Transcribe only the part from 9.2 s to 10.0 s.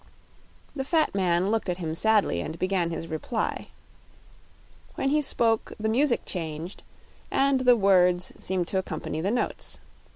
the notes.